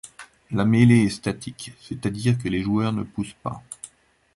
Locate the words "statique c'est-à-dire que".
1.11-2.47